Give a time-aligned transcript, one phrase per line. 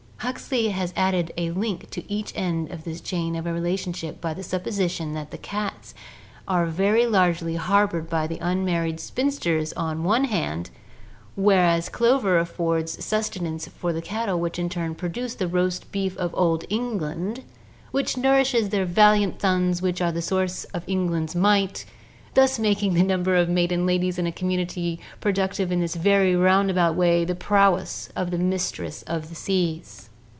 [0.21, 4.43] Huxley has added a link to each end of this chain of relationship by the
[4.43, 5.95] supposition that the cats
[6.47, 10.69] are very largely harbored by the unmarried spinsters on the one hand,
[11.35, 16.15] whereas the clover affords sustenance for the cattle which in turn produce the "roast beef
[16.17, 17.43] of Old England"
[17.89, 21.83] which nourishes her valiant sons which are the source of England's might,
[22.35, 26.93] thus making the number of maiden ladies in a community productive in this very roundabout
[26.95, 30.09] way of the prowess of the "Mistress of the Seas."